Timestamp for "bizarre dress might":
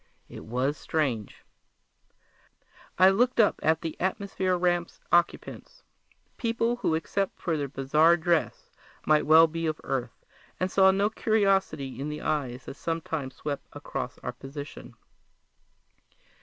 7.67-9.27